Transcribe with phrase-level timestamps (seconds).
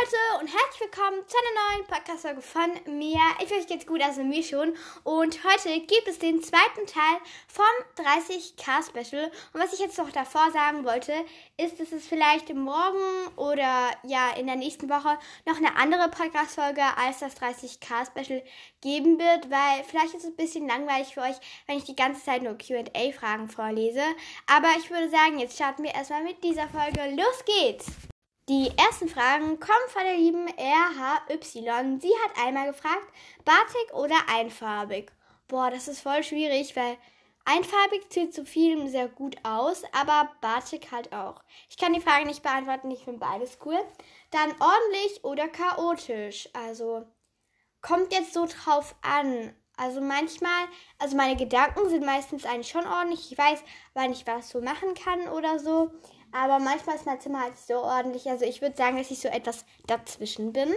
[0.00, 3.18] Leute und herzlich willkommen zu einer neuen Podcast-Folge von mir.
[3.38, 4.74] Ich hoffe, euch geht's gut, also mir schon.
[5.04, 7.66] Und heute gibt es den zweiten Teil vom
[7.96, 9.30] 30k-Special.
[9.52, 11.12] Und was ich jetzt noch davor sagen wollte,
[11.58, 16.82] ist, dass es vielleicht morgen oder ja in der nächsten Woche noch eine andere Podcast-Folge
[16.96, 18.42] als das 30k-Special
[18.80, 21.36] geben wird, weil vielleicht ist es ein bisschen langweilig für euch,
[21.66, 24.04] wenn ich die ganze Zeit nur QA-Fragen vorlese.
[24.46, 27.14] Aber ich würde sagen, jetzt starten wir erstmal mit dieser Folge.
[27.14, 28.09] Los geht's!
[28.50, 32.00] Die ersten Fragen kommen von der lieben RHY.
[32.00, 33.06] Sie hat einmal gefragt,
[33.44, 35.12] Batik oder einfarbig?
[35.46, 36.96] Boah, das ist voll schwierig, weil
[37.44, 41.44] einfarbig sieht zu vielem sehr gut aus, aber Batik halt auch.
[41.68, 43.78] Ich kann die Frage nicht beantworten, ich finde beides cool.
[44.32, 46.48] Dann ordentlich oder chaotisch?
[46.52, 47.06] Also
[47.82, 49.54] kommt jetzt so drauf an.
[49.80, 50.66] Also manchmal,
[50.98, 53.32] also meine Gedanken sind meistens eigentlich schon ordentlich.
[53.32, 53.60] Ich weiß,
[53.94, 55.90] wann ich was so machen kann oder so.
[56.32, 58.28] Aber manchmal ist mein Zimmer halt so ordentlich.
[58.28, 60.68] Also ich würde sagen, dass ich so etwas dazwischen bin.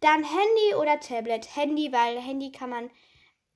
[0.00, 1.54] Dann Handy oder Tablet.
[1.54, 2.90] Handy, weil Handy kann man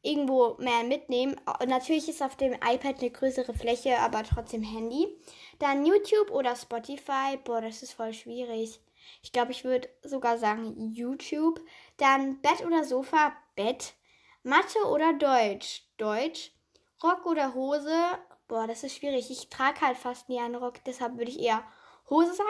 [0.02, 1.40] irgendwo mehr mitnehmen.
[1.60, 5.08] Und natürlich ist auf dem iPad eine größere Fläche, aber trotzdem Handy.
[5.60, 7.38] Dann YouTube oder Spotify.
[7.42, 8.80] Boah, das ist voll schwierig.
[9.22, 11.58] Ich glaube, ich würde sogar sagen YouTube.
[11.96, 13.32] Dann Bett oder Sofa.
[13.56, 13.94] Bett.
[14.44, 15.82] Mathe oder Deutsch.
[15.96, 16.52] Deutsch.
[17.02, 18.18] Rock oder Hose.
[18.46, 19.30] Boah, das ist schwierig.
[19.30, 21.64] Ich trage halt fast nie einen Rock, deshalb würde ich eher
[22.10, 22.48] Hose sagen.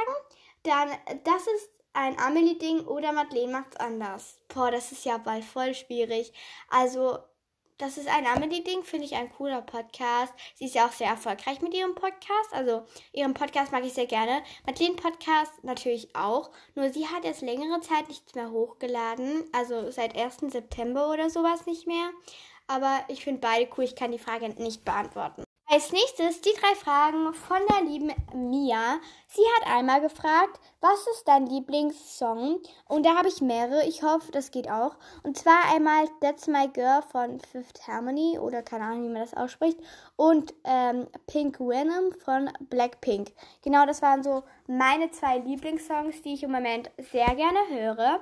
[0.64, 0.90] Dann,
[1.22, 4.40] das ist ein Amelie-Ding oder Madeleine macht's anders.
[4.48, 6.32] Boah, das ist ja bald voll schwierig.
[6.68, 7.18] Also,
[7.78, 10.32] das ist ein Amelie-Ding, finde ich ein cooler Podcast.
[10.54, 12.52] Sie ist ja auch sehr erfolgreich mit ihrem Podcast.
[12.52, 14.42] Also, ihren Podcast mag ich sehr gerne.
[14.66, 16.50] Madeleine Podcast natürlich auch.
[16.74, 19.44] Nur sie hat jetzt längere Zeit nichts mehr hochgeladen.
[19.52, 20.52] Also, seit 1.
[20.52, 22.10] September oder sowas nicht mehr.
[22.66, 23.84] Aber ich finde beide cool.
[23.84, 25.44] Ich kann die Frage nicht beantworten.
[25.66, 29.00] Als nächstes die drei Fragen von der lieben Mia.
[29.28, 32.60] Sie hat einmal gefragt, was ist dein Lieblingssong?
[32.86, 33.86] Und da habe ich mehrere.
[33.86, 34.94] Ich hoffe, das geht auch.
[35.22, 39.34] Und zwar einmal That's My Girl von Fifth Harmony oder keine Ahnung, wie man das
[39.34, 39.78] ausspricht.
[40.16, 43.32] Und ähm, Pink Venom von Blackpink.
[43.62, 48.20] Genau, das waren so meine zwei Lieblingssongs, die ich im Moment sehr gerne höre.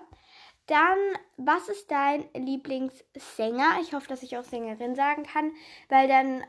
[0.69, 0.99] Dann,
[1.38, 3.81] was ist dein Lieblingssänger?
[3.83, 5.50] Ich hoffe, dass ich auch Sängerin sagen kann,
[5.88, 6.44] weil dann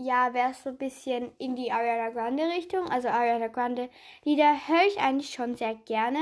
[0.00, 2.88] ja, wäre es so ein bisschen in die Ariana Grande Richtung.
[2.88, 3.90] Also Ariana Grande
[4.24, 6.18] Lieder höre ich eigentlich schon sehr gerne.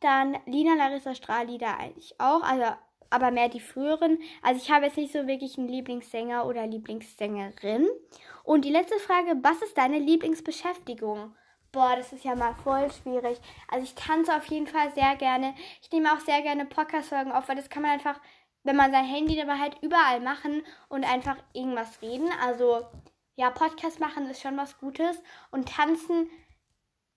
[0.00, 2.64] Dann Lina Larissa Strahl Lieder eigentlich auch, also
[3.10, 4.18] aber mehr die früheren.
[4.42, 7.88] Also ich habe jetzt nicht so wirklich einen Lieblingssänger oder Lieblingssängerin.
[8.44, 11.34] Und die letzte Frage, was ist deine Lieblingsbeschäftigung?
[11.72, 13.40] Boah, das ist ja mal voll schwierig.
[13.68, 15.54] Also ich tanze auf jeden Fall sehr gerne.
[15.82, 18.20] Ich nehme auch sehr gerne Podcast-Folgen auf, weil das kann man einfach,
[18.62, 22.28] wenn man sein Handy dabei halt überall machen und einfach irgendwas reden.
[22.44, 22.86] Also
[23.36, 25.22] ja, Podcast machen ist schon was Gutes.
[25.50, 26.28] Und tanzen,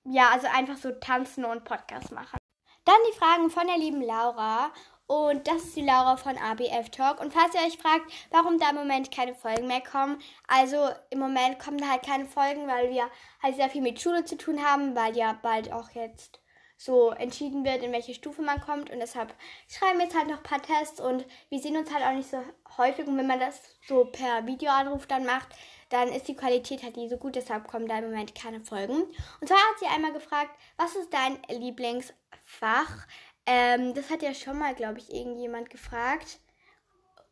[0.03, 2.37] ja, also einfach so tanzen und Podcast machen.
[2.85, 4.71] Dann die Fragen von der lieben Laura.
[5.07, 7.19] Und das ist die Laura von ABF Talk.
[7.19, 11.19] Und falls ihr euch fragt, warum da im Moment keine Folgen mehr kommen, also im
[11.19, 13.09] Moment kommen da halt keine Folgen, weil wir
[13.41, 16.39] halt sehr viel mit Schule zu tun haben, weil ja bald auch jetzt
[16.77, 18.89] so entschieden wird, in welche Stufe man kommt.
[18.91, 19.33] Und deshalb
[19.67, 22.29] schreiben wir jetzt halt noch ein paar Tests und wir sehen uns halt auch nicht
[22.29, 22.43] so
[22.77, 23.07] häufig.
[23.07, 25.49] Und wenn man das so per Videoanruf dann macht,
[25.89, 29.03] dann ist die Qualität halt nicht so gut, deshalb kommen da im Moment keine Folgen.
[29.41, 33.07] Und zwar hat sie einmal gefragt, was ist dein Lieblingsfach?
[33.45, 36.39] Ähm, das hat ja schon mal, glaube ich, irgendjemand gefragt.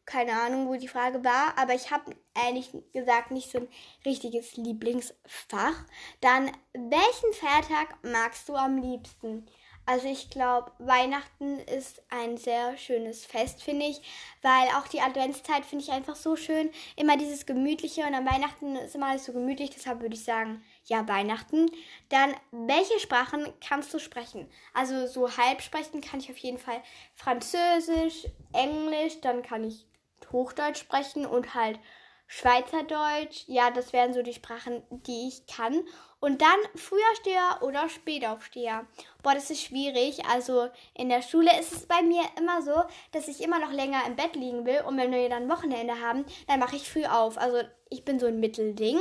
[0.06, 3.68] Keine Ahnung, wo die Frage war, aber ich habe ehrlich gesagt nicht so ein
[4.06, 5.76] richtiges Lieblingsfach.
[6.22, 9.46] Dann, welchen Feiertag magst du am liebsten?
[9.88, 14.02] Also ich glaube, Weihnachten ist ein sehr schönes Fest, finde ich,
[14.42, 16.70] weil auch die Adventszeit finde ich einfach so schön.
[16.98, 20.62] Immer dieses Gemütliche und am Weihnachten ist immer alles so gemütlich, deshalb würde ich sagen,
[20.88, 21.72] ja, Weihnachten.
[22.10, 24.52] Dann, welche Sprachen kannst du sprechen?
[24.74, 26.84] Also so halb sprechen kann ich auf jeden Fall
[27.16, 29.88] Französisch, Englisch, dann kann ich
[30.34, 31.80] Hochdeutsch sprechen und halt
[32.28, 33.46] Schweizerdeutsch.
[33.48, 35.84] Ja, das wären so die Sprachen, die ich kann.
[36.20, 38.86] Und dann Frühaufsteher oder Spätaufsteher.
[39.24, 40.26] Boah, das ist schwierig.
[40.26, 44.02] Also in der Schule ist es bei mir immer so, dass ich immer noch länger
[44.06, 44.82] im Bett liegen will.
[44.86, 47.38] Und wenn wir dann Wochenende haben, dann mache ich früh auf.
[47.38, 49.00] Also ich bin so ein Mittelding.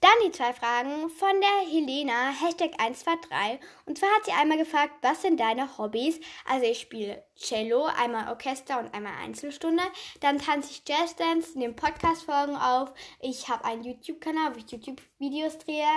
[0.00, 3.58] Dann die zwei Fragen von der Helena, Hashtag 123.
[3.84, 6.20] Und zwar hat sie einmal gefragt, was sind deine Hobbys?
[6.46, 9.82] Also ich spiele Cello, einmal Orchester und einmal Einzelstunde.
[10.20, 12.92] Dann tanze ich Jazzdance, nehme Podcast-Folgen auf.
[13.20, 15.88] Ich habe einen YouTube-Kanal, wo ich YouTube-Videos drehe.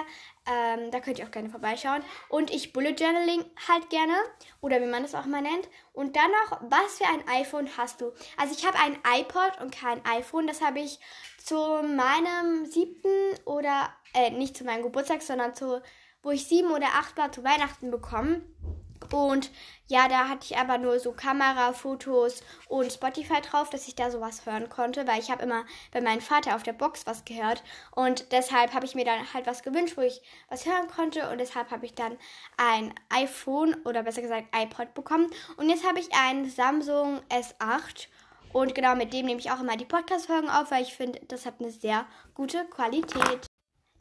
[0.48, 2.04] Ähm, da könnt ihr auch gerne vorbeischauen.
[2.30, 4.16] Und ich Bullet Journaling halt gerne.
[4.62, 5.70] Oder wie man das auch mal nennt.
[5.94, 8.14] Und dann noch, was für ein iPhone hast du?
[8.38, 10.48] Also ich habe ein iPod und kein iPhone.
[10.48, 11.00] Das habe ich
[11.44, 13.10] zu meinem siebten
[13.46, 15.82] oder, äh, nicht zu meinem Geburtstag, sondern zu,
[16.24, 18.44] wo ich sieben oder acht war, zu Weihnachten bekommen.
[19.12, 19.52] Und
[19.88, 24.10] ja, da hatte ich aber nur so Kamera, Fotos und Spotify drauf, dass ich da
[24.10, 27.62] sowas hören konnte, weil ich habe immer bei meinem Vater auf der Box was gehört.
[27.92, 31.30] Und deshalb habe ich mir dann halt was gewünscht, wo ich was hören konnte.
[31.30, 32.18] Und deshalb habe ich dann
[32.58, 35.30] ein iPhone oder besser gesagt iPod bekommen.
[35.58, 38.08] Und jetzt habe ich ein Samsung S8
[38.54, 41.46] und genau mit dem nehme ich auch immer die Podcast-Folgen auf, weil ich finde, das
[41.46, 43.48] hat eine sehr gute Qualität.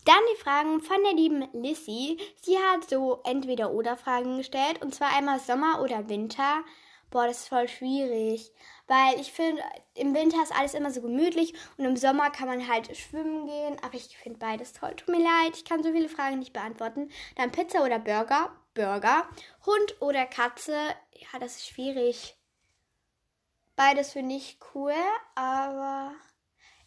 [0.05, 2.19] Dann die Fragen von der lieben Lissy.
[2.43, 4.83] Sie hat so Entweder-Oder-Fragen gestellt.
[4.83, 6.65] Und zwar einmal Sommer oder Winter.
[7.11, 8.51] Boah, das ist voll schwierig.
[8.87, 9.63] Weil ich finde,
[9.95, 13.77] im Winter ist alles immer so gemütlich und im Sommer kann man halt schwimmen gehen.
[13.83, 14.95] Aber ich finde beides toll.
[14.97, 17.11] Tut mir leid, ich kann so viele Fragen nicht beantworten.
[17.37, 18.57] Dann Pizza oder Burger?
[18.75, 19.29] Burger.
[19.67, 20.77] Hund oder Katze?
[21.13, 22.40] Ja, das ist schwierig.
[23.81, 24.93] Beides finde ich cool,
[25.35, 26.13] aber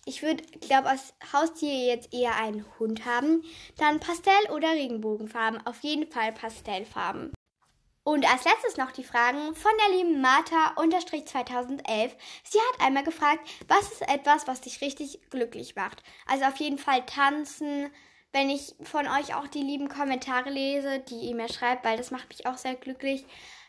[0.06, 3.44] ich würde, glaube als Haustier jetzt eher einen Hund haben.
[3.80, 5.66] Dann Pastell- oder Regenbogenfarben.
[5.66, 7.34] Auf jeden Fall Pastellfarben.
[8.04, 12.12] Und als letztes noch die Fragen von der lieben Martha-2011.
[12.44, 16.04] Sie hat einmal gefragt, was ist etwas, was dich richtig glücklich macht?
[16.28, 17.90] Also auf jeden Fall tanzen,
[18.34, 22.12] wenn ich von euch auch die lieben Kommentare lese, die ihr mir schreibt, weil das
[22.12, 23.26] macht mich auch sehr glücklich.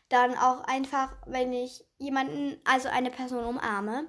[0.08, 4.06] Dann auch einfach, wenn ich jemanden, also eine Person umarme.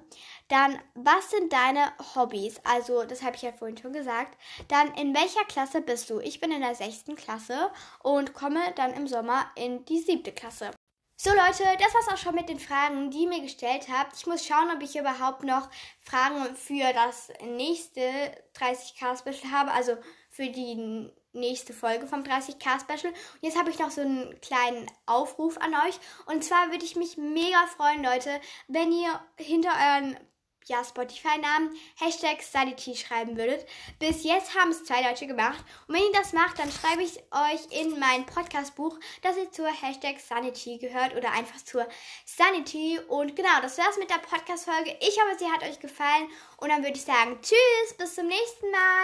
[0.48, 2.60] Dann, was sind deine Hobbys?
[2.64, 4.38] Also, das habe ich ja vorhin schon gesagt.
[4.68, 6.20] Dann, in welcher Klasse bist du?
[6.20, 7.70] Ich bin in der sechsten Klasse
[8.02, 10.70] und komme dann im Sommer in die siebte Klasse.
[11.18, 14.14] So Leute, das war's auch schon mit den Fragen, die ihr mir gestellt habt.
[14.16, 18.02] Ich muss schauen, ob ich überhaupt noch Fragen für das nächste
[18.54, 19.96] 30k Special habe, also
[20.28, 23.12] für die nächste Folge vom 30k Special.
[23.12, 25.98] Und jetzt habe ich noch so einen kleinen Aufruf an euch.
[26.26, 30.16] Und zwar würde ich mich mega freuen, Leute, wenn ihr hinter euren
[30.68, 33.66] ja, Spotify-Namen Hashtag Sanity schreiben würdet.
[33.98, 35.64] Bis jetzt haben es zwei Leute gemacht.
[35.86, 39.68] Und wenn ihr das macht, dann schreibe ich euch in mein Podcast-Buch, dass ihr zur
[39.68, 41.86] Hashtag Sanity gehört oder einfach zur
[42.24, 42.98] Sanity.
[43.08, 44.96] Und genau, das war's mit der Podcast-Folge.
[45.00, 46.28] Ich hoffe, sie hat euch gefallen.
[46.56, 48.96] Und dann würde ich sagen, tschüss, bis zum nächsten Mal.